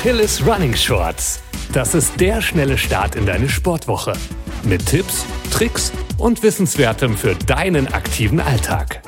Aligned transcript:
Achilles 0.00 0.42
Running 0.46 0.74
Shorts. 0.74 1.42
Das 1.74 1.94
ist 1.94 2.18
der 2.18 2.40
schnelle 2.40 2.78
Start 2.78 3.16
in 3.16 3.26
deine 3.26 3.50
Sportwoche. 3.50 4.14
Mit 4.62 4.86
Tipps, 4.86 5.26
Tricks 5.50 5.92
und 6.16 6.42
Wissenswertem 6.42 7.18
für 7.18 7.34
deinen 7.34 7.86
aktiven 7.86 8.40
Alltag. 8.40 9.02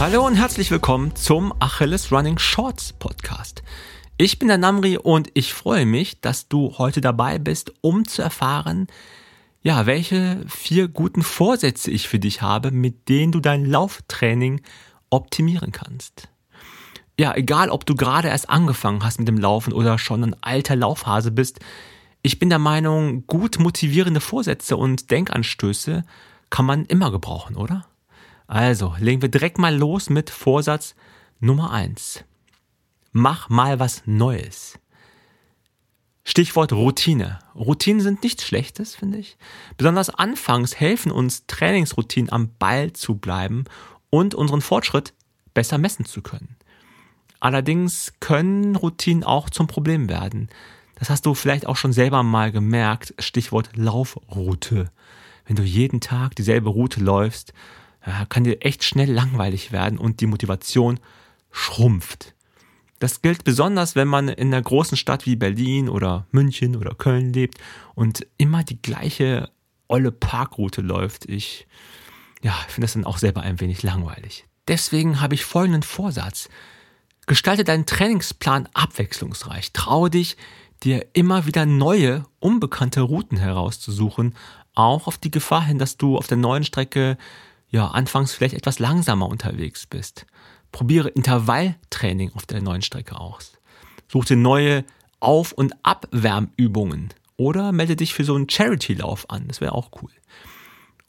Hallo 0.00 0.26
und 0.26 0.34
herzlich 0.34 0.72
willkommen 0.72 1.14
zum 1.14 1.54
Achilles 1.60 2.10
Running 2.10 2.36
Shorts 2.36 2.94
Podcast. 2.94 3.62
Ich 4.16 4.40
bin 4.40 4.48
der 4.48 4.58
Namri 4.58 4.98
und 4.98 5.30
ich 5.34 5.54
freue 5.54 5.86
mich, 5.86 6.20
dass 6.20 6.48
du 6.48 6.78
heute 6.78 7.00
dabei 7.00 7.38
bist, 7.38 7.72
um 7.80 8.08
zu 8.08 8.22
erfahren, 8.22 8.88
ja, 9.62 9.86
welche 9.86 10.44
vier 10.48 10.88
guten 10.88 11.22
Vorsätze 11.22 11.92
ich 11.92 12.08
für 12.08 12.18
dich 12.18 12.42
habe, 12.42 12.72
mit 12.72 13.08
denen 13.08 13.30
du 13.30 13.38
dein 13.38 13.64
Lauftraining 13.64 14.62
optimieren 15.10 15.70
kannst 15.70 16.28
ja, 17.18 17.34
egal 17.34 17.70
ob 17.70 17.86
du 17.86 17.94
gerade 17.94 18.28
erst 18.28 18.50
angefangen 18.50 19.02
hast 19.02 19.18
mit 19.18 19.28
dem 19.28 19.38
Laufen 19.38 19.72
oder 19.72 19.98
schon 19.98 20.22
ein 20.22 20.36
alter 20.42 20.76
Laufhase 20.76 21.30
bist, 21.30 21.60
ich 22.22 22.38
bin 22.38 22.48
der 22.50 22.58
Meinung, 22.58 23.26
gut 23.26 23.58
motivierende 23.58 24.20
Vorsätze 24.20 24.76
und 24.76 25.10
Denkanstöße 25.10 26.04
kann 26.50 26.66
man 26.66 26.84
immer 26.84 27.10
gebrauchen, 27.10 27.56
oder? 27.56 27.86
Also, 28.46 28.94
legen 28.98 29.22
wir 29.22 29.28
direkt 29.28 29.58
mal 29.58 29.74
los 29.74 30.10
mit 30.10 30.30
Vorsatz 30.30 30.94
Nummer 31.40 31.70
eins: 31.70 32.24
Mach 33.12 33.48
mal 33.48 33.78
was 33.78 34.02
Neues. 34.06 34.78
Stichwort 36.24 36.72
Routine. 36.72 37.38
Routinen 37.54 38.00
sind 38.00 38.24
nichts 38.24 38.44
Schlechtes, 38.44 38.96
finde 38.96 39.18
ich. 39.18 39.36
Besonders 39.76 40.10
anfangs 40.10 40.74
helfen 40.74 41.12
uns 41.12 41.46
Trainingsroutinen 41.46 42.32
am 42.32 42.50
Ball 42.58 42.92
zu 42.92 43.14
bleiben 43.14 43.64
und 44.10 44.34
unseren 44.34 44.60
Fortschritt 44.60 45.14
besser 45.54 45.78
messen 45.78 46.04
zu 46.04 46.22
können. 46.22 46.56
Allerdings 47.40 48.12
können 48.20 48.76
Routinen 48.76 49.24
auch 49.24 49.50
zum 49.50 49.66
Problem 49.66 50.08
werden. 50.08 50.48
Das 50.96 51.10
hast 51.10 51.26
du 51.26 51.34
vielleicht 51.34 51.66
auch 51.66 51.76
schon 51.76 51.92
selber 51.92 52.22
mal 52.22 52.50
gemerkt. 52.50 53.14
Stichwort 53.18 53.70
Laufroute. 53.76 54.90
Wenn 55.46 55.56
du 55.56 55.62
jeden 55.62 56.00
Tag 56.00 56.34
dieselbe 56.34 56.70
Route 56.70 57.00
läufst, 57.00 57.52
kann 58.28 58.44
dir 58.44 58.62
echt 58.62 58.84
schnell 58.84 59.10
langweilig 59.10 59.72
werden 59.72 59.98
und 59.98 60.20
die 60.20 60.26
Motivation 60.26 60.98
schrumpft. 61.50 62.34
Das 62.98 63.20
gilt 63.20 63.44
besonders, 63.44 63.94
wenn 63.94 64.08
man 64.08 64.28
in 64.28 64.52
einer 64.52 64.62
großen 64.62 64.96
Stadt 64.96 65.26
wie 65.26 65.36
Berlin 65.36 65.88
oder 65.88 66.26
München 66.30 66.76
oder 66.76 66.94
Köln 66.94 67.32
lebt 67.32 67.58
und 67.94 68.26
immer 68.38 68.64
die 68.64 68.80
gleiche 68.80 69.50
olle 69.88 70.12
Parkroute 70.12 70.80
läuft. 70.80 71.26
Ich, 71.26 71.66
ja, 72.42 72.52
finde 72.68 72.86
das 72.86 72.94
dann 72.94 73.04
auch 73.04 73.18
selber 73.18 73.42
ein 73.42 73.60
wenig 73.60 73.82
langweilig. 73.82 74.46
Deswegen 74.66 75.20
habe 75.20 75.34
ich 75.34 75.44
folgenden 75.44 75.82
Vorsatz. 75.82 76.48
Gestalte 77.26 77.64
deinen 77.64 77.86
Trainingsplan 77.86 78.68
abwechslungsreich. 78.72 79.72
Traue 79.72 80.10
dich, 80.10 80.36
dir 80.82 81.06
immer 81.12 81.46
wieder 81.46 81.66
neue, 81.66 82.24
unbekannte 82.38 83.00
Routen 83.00 83.36
herauszusuchen, 83.36 84.34
auch 84.74 85.08
auf 85.08 85.18
die 85.18 85.30
Gefahr 85.30 85.64
hin, 85.64 85.78
dass 85.78 85.96
du 85.96 86.16
auf 86.16 86.28
der 86.28 86.36
neuen 86.36 86.62
Strecke 86.62 87.18
ja 87.68 87.88
anfangs 87.88 88.32
vielleicht 88.32 88.54
etwas 88.54 88.78
langsamer 88.78 89.28
unterwegs 89.28 89.86
bist. 89.86 90.26
Probiere 90.70 91.08
Intervalltraining 91.08 92.32
auf 92.34 92.46
der 92.46 92.62
neuen 92.62 92.82
Strecke 92.82 93.18
aus. 93.18 93.54
Such 94.08 94.26
dir 94.26 94.36
neue 94.36 94.84
Auf- 95.18 95.52
und 95.52 95.74
Abwärmübungen 95.82 97.12
oder 97.36 97.72
melde 97.72 97.96
dich 97.96 98.14
für 98.14 98.24
so 98.24 98.34
einen 98.34 98.48
Charity-Lauf 98.48 99.30
an. 99.30 99.48
Das 99.48 99.60
wäre 99.60 99.72
auch 99.72 99.90
cool. 100.00 100.10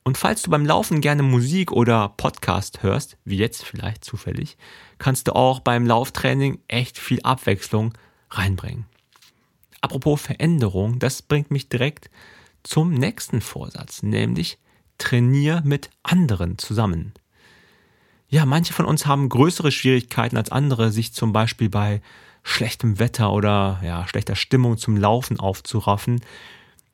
Und 0.08 0.18
falls 0.18 0.42
du 0.42 0.50
beim 0.50 0.66
Laufen 0.66 1.02
gerne 1.02 1.22
Musik 1.22 1.74
oder 1.74 2.08
Podcast 2.08 2.82
hörst, 2.82 3.18
wie 3.26 3.36
jetzt 3.36 3.66
vielleicht 3.66 4.06
zufällig, 4.06 4.56
kannst 5.00 5.28
du 5.28 5.36
auch 5.36 5.60
beim 5.60 5.86
Lauftraining 5.86 6.60
echt 6.70 6.98
viel 6.98 7.20
Abwechslung 7.24 7.92
reinbringen. 8.30 8.86
Apropos 9.82 10.22
Veränderung, 10.22 11.00
das 11.00 11.22
bringt 11.22 11.52
mich 11.52 11.68
direkt 11.68 12.10
zum 12.64 12.94
nächsten 12.94 13.42
Vorsatz, 13.42 14.02
nämlich 14.02 14.60
trainier 14.98 15.62
mit 15.66 15.90
anderen 16.04 16.58
zusammen. 16.58 17.12
Ja, 18.30 18.46
manche 18.46 18.72
von 18.72 18.86
uns 18.86 19.08
haben 19.08 19.28
größere 19.28 19.74
Schwierigkeiten 19.74 20.38
als 20.38 20.54
andere, 20.54 20.90
sich 20.90 21.12
zum 21.12 21.34
Beispiel 21.34 21.68
bei 21.68 22.02
schlechtem 22.44 22.98
Wetter 23.00 23.34
oder 23.34 23.82
ja, 23.84 24.08
schlechter 24.08 24.38
Stimmung 24.38 24.78
zum 24.78 24.96
Laufen 24.96 25.38
aufzuraffen. 25.38 26.22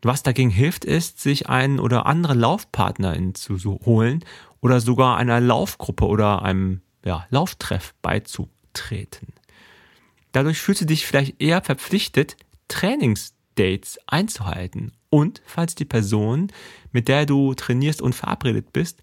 Was 0.03 0.22
dagegen 0.22 0.50
hilft, 0.50 0.84
ist, 0.84 1.22
sich 1.22 1.50
einen 1.50 1.80
oder 1.80 2.06
andere 2.06 2.34
Laufpartnerin 2.34 3.36
zu 3.36 3.80
holen 3.86 4.24
oder 4.59 4.81
sogar 4.81 5.18
einer 5.18 5.40
Laufgruppe 5.40 6.06
oder 6.06 6.41
einem 6.41 6.81
ja, 7.06 7.25
Lauftreff 7.30 7.94
beizutreten. 8.02 9.30
Dadurch 10.34 10.59
fühlst 10.59 10.81
du 10.81 10.86
dich 10.86 11.06
vielleicht 11.06 11.42
eher 11.42 11.62
verpflichtet, 11.62 12.36
Trainingsdates 12.68 13.97
einzuhalten 14.06 14.92
und 15.09 15.42
falls 15.46 15.75
die 15.75 15.86
Person, 15.86 16.52
mit 16.92 17.08
der 17.08 17.25
du 17.25 17.53
trainierst 17.53 18.02
und 18.02 18.13
verabredet 18.13 18.74
bist, 18.74 19.02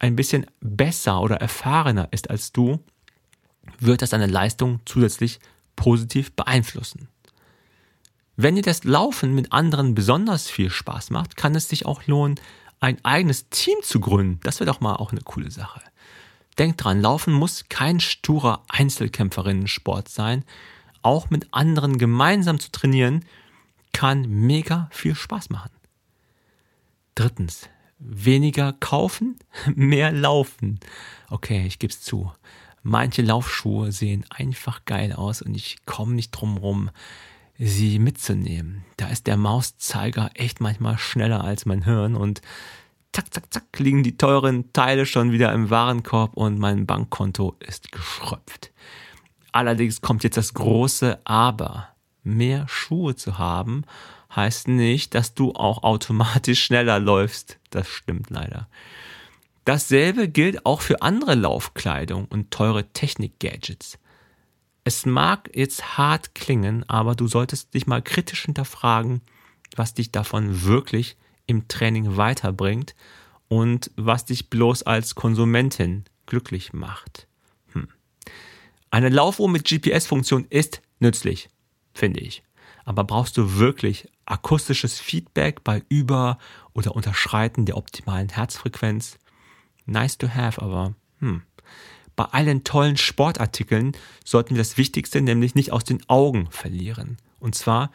ein 0.00 0.16
bisschen 0.16 0.46
besser 0.60 1.20
oder 1.22 1.36
erfahrener 1.36 2.08
ist 2.10 2.28
als 2.28 2.52
du, 2.52 2.80
wird 3.78 4.02
das 4.02 4.10
deine 4.10 4.26
Leistung 4.26 4.80
zusätzlich 4.84 5.40
positiv 5.76 6.32
beeinflussen. 6.32 7.08
Wenn 8.36 8.54
dir 8.56 8.62
das 8.62 8.84
Laufen 8.84 9.34
mit 9.34 9.52
anderen 9.52 9.94
besonders 9.94 10.48
viel 10.48 10.70
Spaß 10.70 11.10
macht, 11.10 11.36
kann 11.36 11.54
es 11.54 11.68
sich 11.68 11.84
auch 11.86 12.06
lohnen, 12.06 12.40
ein 12.80 13.02
eigenes 13.04 13.48
Team 13.50 13.76
zu 13.82 14.00
gründen. 14.00 14.40
Das 14.42 14.58
wäre 14.58 14.70
doch 14.70 14.80
mal 14.80 14.96
auch 14.96 15.12
eine 15.12 15.20
coole 15.20 15.50
Sache. 15.50 15.80
Denk 16.58 16.76
dran, 16.78 17.00
Laufen 17.00 17.32
muss 17.32 17.66
kein 17.68 18.00
sturer 18.00 18.64
Einzelkämpferinnen-Sport 18.68 20.08
sein. 20.08 20.44
Auch 21.02 21.30
mit 21.30 21.52
anderen 21.52 21.98
gemeinsam 21.98 22.58
zu 22.58 22.70
trainieren, 22.70 23.24
kann 23.92 24.28
mega 24.28 24.88
viel 24.90 25.14
Spaß 25.14 25.50
machen. 25.50 25.70
Drittens, 27.14 27.68
weniger 27.98 28.72
kaufen, 28.72 29.38
mehr 29.74 30.12
laufen. 30.12 30.80
Okay, 31.30 31.66
ich 31.66 31.78
gebe 31.78 31.92
es 31.92 32.00
zu. 32.00 32.32
Manche 32.82 33.22
Laufschuhe 33.22 33.92
sehen 33.92 34.24
einfach 34.30 34.84
geil 34.84 35.12
aus 35.12 35.40
und 35.40 35.54
ich 35.54 35.84
komme 35.86 36.14
nicht 36.14 36.32
drum 36.32 36.56
rum, 36.56 36.90
sie 37.64 37.98
mitzunehmen. 37.98 38.84
Da 38.96 39.08
ist 39.08 39.26
der 39.26 39.36
Mauszeiger 39.36 40.30
echt 40.34 40.60
manchmal 40.60 40.98
schneller 40.98 41.44
als 41.44 41.64
mein 41.64 41.84
Hirn 41.84 42.16
und 42.16 42.42
zack, 43.12 43.32
zack, 43.32 43.52
zack 43.52 43.78
liegen 43.78 44.02
die 44.02 44.16
teuren 44.16 44.72
Teile 44.72 45.06
schon 45.06 45.30
wieder 45.30 45.52
im 45.52 45.70
Warenkorb 45.70 46.34
und 46.34 46.58
mein 46.58 46.86
Bankkonto 46.86 47.56
ist 47.60 47.92
geschröpft. 47.92 48.72
Allerdings 49.52 50.00
kommt 50.00 50.24
jetzt 50.24 50.36
das 50.36 50.54
große 50.54 51.20
Aber. 51.24 51.88
Mehr 52.24 52.66
Schuhe 52.68 53.16
zu 53.16 53.38
haben 53.38 53.84
heißt 54.34 54.68
nicht, 54.68 55.14
dass 55.14 55.34
du 55.34 55.52
auch 55.52 55.82
automatisch 55.82 56.64
schneller 56.64 56.98
läufst. 56.98 57.58
Das 57.70 57.86
stimmt 57.88 58.30
leider. 58.30 58.68
Dasselbe 59.64 60.28
gilt 60.28 60.66
auch 60.66 60.80
für 60.80 61.02
andere 61.02 61.34
Laufkleidung 61.34 62.26
und 62.26 62.50
teure 62.50 62.92
Technik-Gadgets. 62.92 63.98
Es 64.84 65.06
mag 65.06 65.50
jetzt 65.54 65.96
hart 65.96 66.34
klingen, 66.34 66.88
aber 66.88 67.14
du 67.14 67.28
solltest 67.28 67.74
dich 67.74 67.86
mal 67.86 68.02
kritisch 68.02 68.44
hinterfragen, 68.44 69.20
was 69.76 69.94
dich 69.94 70.10
davon 70.10 70.64
wirklich 70.64 71.16
im 71.46 71.68
Training 71.68 72.16
weiterbringt 72.16 72.94
und 73.48 73.90
was 73.96 74.24
dich 74.24 74.50
bloß 74.50 74.82
als 74.82 75.14
Konsumentin 75.14 76.04
glücklich 76.26 76.72
macht. 76.72 77.28
Hm. 77.72 77.88
Eine 78.90 79.08
Laufuhr 79.08 79.48
mit 79.48 79.64
GPS-Funktion 79.64 80.46
ist 80.50 80.82
nützlich, 80.98 81.48
finde 81.94 82.20
ich. 82.20 82.42
Aber 82.84 83.04
brauchst 83.04 83.36
du 83.36 83.58
wirklich 83.58 84.08
akustisches 84.24 84.98
Feedback 84.98 85.62
bei 85.62 85.84
Über- 85.88 86.38
oder 86.72 86.96
Unterschreiten 86.96 87.66
der 87.66 87.76
optimalen 87.76 88.30
Herzfrequenz? 88.30 89.18
Nice 89.86 90.18
to 90.18 90.28
have, 90.28 90.60
aber 90.60 90.94
hm. 91.18 91.42
Bei 92.22 92.38
allen 92.38 92.62
tollen 92.62 92.96
Sportartikeln 92.96 93.96
sollten 94.24 94.50
wir 94.54 94.58
das 94.58 94.76
Wichtigste 94.76 95.20
nämlich 95.20 95.56
nicht 95.56 95.72
aus 95.72 95.82
den 95.82 96.08
Augen 96.08 96.46
verlieren. 96.52 97.16
Und 97.40 97.56
zwar 97.56 97.90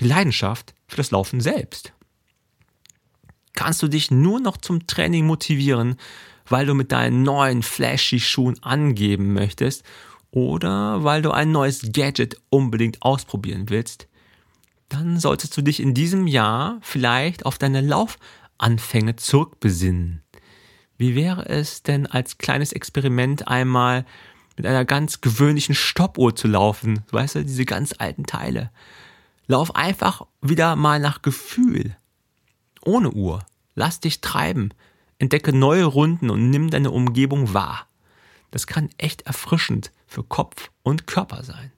die 0.00 0.08
Leidenschaft 0.08 0.74
für 0.88 0.96
das 0.96 1.12
Laufen 1.12 1.40
selbst. 1.40 1.92
Kannst 3.52 3.80
du 3.80 3.86
dich 3.86 4.10
nur 4.10 4.40
noch 4.40 4.56
zum 4.56 4.88
Training 4.88 5.24
motivieren, 5.24 5.98
weil 6.48 6.66
du 6.66 6.74
mit 6.74 6.90
deinen 6.90 7.22
neuen 7.22 7.62
flashy 7.62 8.18
Schuhen 8.18 8.60
angeben 8.60 9.34
möchtest 9.34 9.84
oder 10.32 11.04
weil 11.04 11.22
du 11.22 11.30
ein 11.30 11.52
neues 11.52 11.92
Gadget 11.92 12.40
unbedingt 12.50 13.00
ausprobieren 13.02 13.70
willst, 13.70 14.08
dann 14.88 15.20
solltest 15.20 15.56
du 15.56 15.62
dich 15.62 15.78
in 15.78 15.94
diesem 15.94 16.26
Jahr 16.26 16.78
vielleicht 16.80 17.46
auf 17.46 17.56
deine 17.56 17.82
Laufanfänge 17.82 19.14
zurückbesinnen. 19.14 20.22
Wie 21.00 21.14
wäre 21.14 21.48
es 21.48 21.82
denn 21.82 22.06
als 22.06 22.36
kleines 22.36 22.74
Experiment 22.74 23.48
einmal 23.48 24.04
mit 24.58 24.66
einer 24.66 24.84
ganz 24.84 25.22
gewöhnlichen 25.22 25.74
Stoppuhr 25.74 26.36
zu 26.36 26.46
laufen? 26.46 27.04
Weißt 27.10 27.36
du, 27.36 27.42
diese 27.42 27.64
ganz 27.64 27.94
alten 27.96 28.26
Teile. 28.26 28.70
Lauf 29.46 29.74
einfach 29.74 30.26
wieder 30.42 30.76
mal 30.76 31.00
nach 31.00 31.22
Gefühl. 31.22 31.96
Ohne 32.84 33.12
Uhr. 33.12 33.46
Lass 33.74 34.00
dich 34.00 34.20
treiben. 34.20 34.74
Entdecke 35.18 35.54
neue 35.54 35.86
Runden 35.86 36.28
und 36.28 36.50
nimm 36.50 36.68
deine 36.68 36.90
Umgebung 36.90 37.54
wahr. 37.54 37.86
Das 38.50 38.66
kann 38.66 38.90
echt 38.98 39.22
erfrischend 39.22 39.92
für 40.06 40.22
Kopf 40.22 40.70
und 40.82 41.06
Körper 41.06 41.44
sein. 41.44 41.72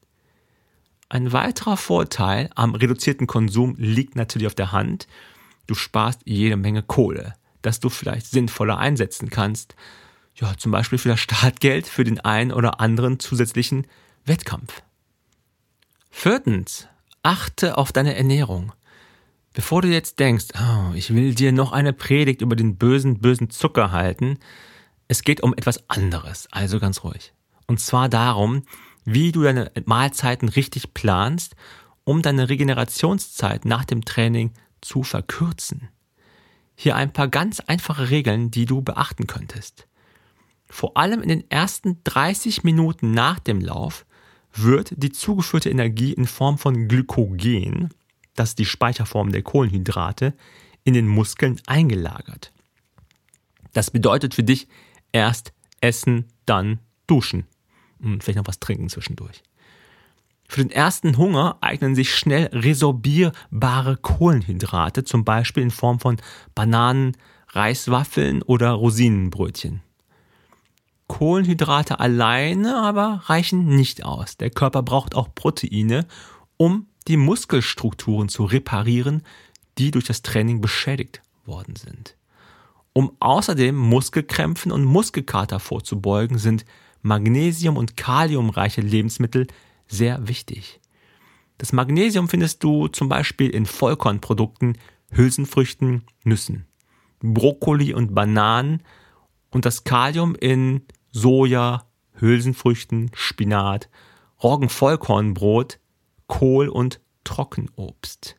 Ein 1.09 1.31
weiterer 1.31 1.77
Vorteil 1.77 2.51
am 2.57 2.75
reduzierten 2.75 3.29
Konsum 3.29 3.77
liegt 3.79 4.17
natürlich 4.17 4.49
auf 4.49 4.57
der 4.57 4.73
Hand. 4.73 5.07
Du 5.69 5.75
sparst 5.75 6.23
jede 6.25 6.57
Menge 6.57 6.83
Kohle, 6.83 7.37
das 7.63 7.81
du 7.81 7.89
vielleicht 7.89 8.27
sinnvoller 8.27 8.79
einsetzen 8.79 9.31
kannst. 9.31 9.75
Ja, 10.35 10.57
zum 10.57 10.73
Beispiel 10.73 10.99
für 10.99 11.11
das 11.11 11.21
Startgeld 11.21 11.87
für 11.87 12.05
den 12.05 12.21
einen 12.21 12.53
oder 12.53 12.81
anderen 12.81 13.19
zusätzlichen 13.19 13.87
Wettkampf. 14.25 14.83
Viertens, 16.11 16.89
achte 17.23 17.79
auf 17.79 17.93
deine 17.93 18.15
Ernährung. 18.15 18.73
Bevor 19.55 19.83
du 19.83 19.89
jetzt 19.89 20.19
denkst, 20.19 20.47
oh, 20.55 20.95
ich 20.95 21.13
will 21.15 21.35
dir 21.35 21.53
noch 21.53 21.73
eine 21.73 21.93
Predigt 21.93 22.41
über 22.41 22.57
den 22.57 22.77
bösen, 22.77 23.19
bösen 23.21 23.51
Zucker 23.51 23.93
halten, 23.93 24.39
es 25.09 25.23
geht 25.23 25.43
um 25.43 25.53
etwas 25.53 25.91
anderes, 25.91 26.49
also 26.51 26.81
ganz 26.81 27.05
ruhig. 27.05 27.35
Und 27.67 27.81
zwar 27.81 28.09
darum, 28.09 28.63
wie 29.05 29.33
du 29.33 29.43
deine 29.43 29.71
Mahlzeiten 29.85 30.49
richtig 30.49 30.95
planst, 30.95 31.55
um 32.05 32.23
deine 32.23 32.49
Regenerationszeit 32.49 33.65
nach 33.65 33.85
dem 33.85 34.05
Training 34.05 34.53
zu 34.81 35.03
verkürzen. 35.03 35.89
Hier 36.75 36.97
ein 36.97 37.13
paar 37.13 37.29
ganz 37.29 37.61
einfache 37.61 38.11
Regeln, 38.11 38.51
die 38.51 38.67
du 38.67 38.83
beachten 38.83 39.27
könntest. 39.27 39.87
Vor 40.69 40.97
allem 40.97 41.23
in 41.23 41.29
den 41.29 41.51
ersten 41.51 41.99
30 42.05 42.65
Minuten 42.65 43.13
nach 43.13 43.39
dem 43.39 43.61
Lauf 43.61 44.07
wird 44.55 44.93
die 44.97 45.13
zugeführte 45.13 45.71
Energie 45.71 46.13
in 46.13 46.27
Form 46.27 46.59
von 46.59 46.89
Glykogen, 46.89 47.91
das 48.35 48.51
ist 48.51 48.59
die 48.59 48.65
Speicherform 48.65 49.33
der 49.33 49.43
Kohlenhydrate, 49.43 50.35
in 50.85 50.95
den 50.95 51.07
Muskeln 51.07 51.61
eingelagert. 51.67 52.53
Das 53.73 53.91
bedeutet 53.91 54.35
für 54.35 54.43
dich 54.43 54.69
erst 55.13 55.53
essen, 55.81 56.27
dann 56.47 56.79
duschen 57.07 57.47
und 58.01 58.23
vielleicht 58.23 58.39
noch 58.39 58.47
was 58.47 58.61
trinken 58.61 58.89
zwischendurch. 58.89 59.43
Für 60.53 60.61
den 60.61 60.71
ersten 60.71 61.17
Hunger 61.17 61.57
eignen 61.63 61.95
sich 61.95 62.15
schnell 62.15 62.51
resorbierbare 62.53 63.97
Kohlenhydrate, 63.97 65.03
zum 65.03 65.25
Beispiel 65.25 65.63
in 65.63 65.71
Form 65.71 65.99
von 65.99 66.19
Bananen, 66.55 67.17
Reiswaffeln 67.49 68.43
oder 68.43 68.73
Rosinenbrötchen. 68.73 69.81
Kohlenhydrate 71.07 72.01
alleine 72.01 72.77
aber 72.77 73.23
reichen 73.25 73.65
nicht 73.65 74.05
aus. 74.05 74.37
Der 74.37 74.51
Körper 74.51 74.83
braucht 74.83 75.15
auch 75.15 75.35
Proteine, 75.35 76.07
um 76.59 76.87
die 77.09 77.17
Muskelstrukturen 77.17 78.29
zu 78.29 78.45
reparieren, 78.45 79.23
die 79.79 79.91
durch 79.91 80.05
das 80.05 80.21
Training 80.21 80.61
beschädigt 80.61 81.23
worden 81.47 81.77
sind. 81.77 82.15
Um 82.93 83.17
außerdem 83.21 83.75
Muskelkrämpfen 83.75 84.71
und 84.71 84.85
Muskelkater 84.85 85.61
vorzubeugen, 85.61 86.37
sind 86.37 86.67
Magnesium- 87.01 87.79
und 87.79 87.97
Kaliumreiche 87.97 88.83
Lebensmittel 88.83 89.47
sehr 89.93 90.27
wichtig. 90.27 90.81
Das 91.59 91.73
Magnesium 91.73 92.29
findest 92.29 92.65
du 92.65 92.89
zum 92.89 93.09
Beispiel 93.09 93.51
in 93.51 93.67
Vollkornprodukten, 93.67 94.79
Hülsenfrüchten, 95.11 96.05
Nüssen, 96.25 96.67
Brokkoli 97.21 97.95
und 97.95 98.15
Bananen 98.15 98.83
und 99.51 99.65
das 99.65 99.85
Kalium 99.85 100.35
in 100.35 100.83
Soja, 101.13 101.87
Hülsenfrüchten, 102.15 103.11
Spinat, 103.15 103.89
Roggenvollkornbrot, 104.43 105.79
Kohl 106.27 106.69
und 106.69 107.01
Trockenobst. 107.25 108.37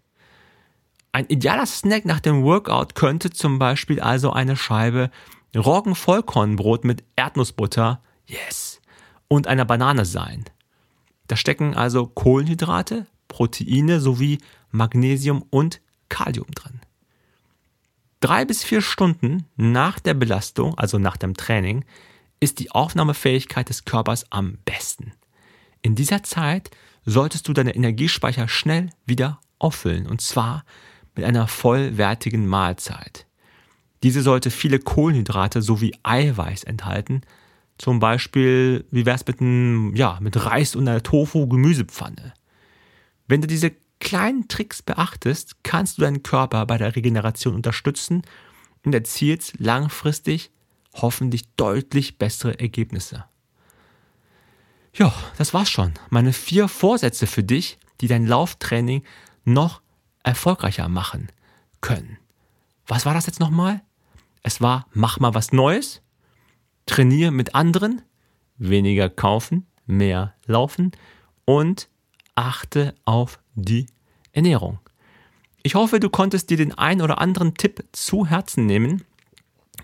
Ein 1.12 1.28
idealer 1.28 1.68
Snack 1.68 2.06
nach 2.06 2.20
dem 2.20 2.44
Workout 2.44 2.96
könnte 2.96 3.30
zum 3.30 3.60
Beispiel 3.60 4.00
also 4.00 4.32
eine 4.32 4.58
Scheibe 4.58 5.12
Roggenvollkornbrot 5.56 6.84
mit 6.84 7.04
Erdnussbutter, 7.16 8.02
yes, 8.26 8.82
und 9.28 9.46
einer 9.46 9.66
Banane 9.66 10.06
sein. 10.06 10.46
Da 11.33 11.38
stecken 11.38 11.74
also 11.74 12.06
Kohlenhydrate, 12.06 13.07
Proteine 13.27 14.00
sowie 14.00 14.38
Magnesium 14.69 15.44
und 15.50 15.81
Kalium 16.07 16.45
drin. 16.53 16.80
Drei 18.19 18.45
bis 18.45 18.63
vier 18.63 18.83
Stunden 18.83 19.47
nach 19.56 19.97
der 19.97 20.13
Belastung, 20.13 20.77
also 20.77 21.00
nach 21.00 21.18
dem 21.18 21.33
Training, 21.33 21.85
ist 22.39 22.59
die 22.59 22.69
Aufnahmefähigkeit 22.69 23.68
des 23.68 23.83
Körpers 23.83 24.31
am 24.31 24.59
besten. 24.63 25.13
In 25.81 25.95
dieser 25.95 26.21
Zeit 26.21 26.69
solltest 27.03 27.47
du 27.47 27.53
deine 27.53 27.74
Energiespeicher 27.74 28.47
schnell 28.47 28.91
wieder 29.07 29.39
auffüllen 29.57 30.06
und 30.06 30.21
zwar 30.21 30.63
mit 31.15 31.25
einer 31.25 31.47
vollwertigen 31.47 32.45
Mahlzeit. 32.45 33.25
Diese 34.03 34.21
sollte 34.21 34.51
viele 34.51 34.77
Kohlenhydrate 34.77 35.63
sowie 35.63 35.95
Eiweiß 36.03 36.63
enthalten, 36.63 37.21
zum 37.83 38.00
Beispiel, 38.00 38.85
wie 38.91 39.06
wär's 39.06 39.27
mit 39.27 39.41
einem, 39.41 39.94
ja, 39.94 40.18
mit 40.21 40.45
Reis 40.45 40.74
und 40.74 40.88
einer 40.88 41.03
Tofu-Gemüsepfanne. 41.03 42.33
Wenn 43.27 43.41
du 43.41 43.47
diese 43.47 43.74
kleinen 44.00 44.47
Tricks 44.47 44.81
beachtest, 44.81 45.65
kannst 45.65 45.97
du 45.97 46.03
deinen 46.03 46.24
Körper 46.24 46.65
bei 46.65 46.77
der 46.77 46.95
Regeneration 46.95 47.56
unterstützen 47.56 48.21
und 48.85 48.95
erzielst 48.95 49.59
langfristig 49.59 50.50
hoffentlich 50.94 51.53
deutlich 51.57 52.18
bessere 52.18 52.57
Ergebnisse. 52.57 53.25
Ja, 54.94 55.13
das 55.38 55.53
war's 55.53 55.69
schon. 55.69 55.94
Meine 56.09 56.31
vier 56.31 56.69
Vorsätze 56.69 57.27
für 57.27 57.44
dich, 57.44 57.80
die 58.00 58.07
dein 58.07 58.25
Lauftraining 58.25 59.03
noch 59.44 59.81
erfolgreicher 60.24 60.88
machen 60.88 61.30
können. 61.81 62.18
Was 62.88 63.06
war 63.06 63.13
das 63.13 63.25
jetzt 63.25 63.41
nochmal? 63.41 63.81
Es 64.41 64.62
war, 64.62 64.88
mach 64.94 65.19
mal 65.19 65.33
was 65.33 65.51
Neues, 65.51 66.01
trainiere 66.85 67.31
mit 67.31 67.56
anderen, 67.56 68.01
weniger 68.57 69.09
kaufen, 69.09 69.65
mehr 69.85 70.33
laufen 70.45 70.91
und 71.45 71.89
achte 72.35 72.95
auf 73.06 73.39
die 73.56 73.88
Ernährung. 74.31 74.80
Ich 75.63 75.75
hoffe, 75.75 76.00
du 76.00 76.09
konntest 76.09 76.50
dir 76.50 76.57
den 76.57 76.77
ein 76.77 77.01
oder 77.01 77.19
anderen 77.19 77.56
Tipp 77.56 77.83
zu 77.91 78.25
Herzen 78.25 78.65
nehmen 78.65 79.03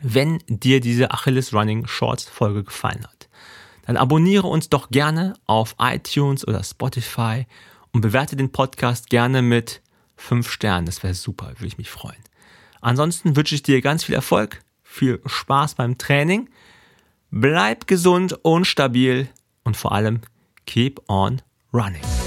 wenn 0.02 0.40
dir 0.48 0.80
diese 0.80 1.12
Achilles 1.12 1.54
Running 1.54 1.88
Shorts 1.88 2.24
Folge 2.26 2.64
gefallen 2.64 3.04
hat, 3.04 3.28
dann 3.86 3.98
abonniere 3.98 4.48
uns 4.48 4.70
doch 4.70 4.90
gerne 4.90 5.34
auf 5.46 5.76
iTunes 5.80 6.48
oder 6.48 6.64
Spotify 6.64 7.46
und 7.92 8.02
bewerte 8.02 8.36
den 8.36 8.52
Podcast 8.52 9.10
gerne 9.10 9.42
mit 9.42 9.82
5 10.18 10.50
Sternen. 10.50 10.86
Das 10.86 11.04
wäre 11.04 11.14
super, 11.14 11.48
würde 11.56 11.68
ich 11.68 11.78
mich 11.78 11.90
freuen. 11.90 12.24
Ansonsten 12.82 13.36
wünsche 13.36 13.56
ich 13.56 13.64
dir 13.64 13.82
ganz 13.82 14.04
viel 14.04 14.16
Erfolg, 14.16 14.62
viel 14.84 15.22
Spaß 15.26 15.76
beim 15.76 15.98
Training, 15.98 16.50
bleib 17.32 17.88
gesund 17.88 18.34
und 18.44 18.66
stabil 18.66 19.30
und 19.64 19.78
vor 19.78 19.92
allem 19.92 20.22
keep 20.66 21.02
on 21.08 21.42
running. 21.74 22.19